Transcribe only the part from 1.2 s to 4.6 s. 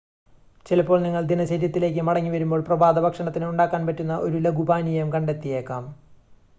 ദിനചര്യത്തിലേക്ക് മടങ്ങി വരുമ്പോൾ പ്രഭാതഭക്ഷണത്തിന് ഉണ്ടാക്കാൻ പറ്റുന്ന ഒരു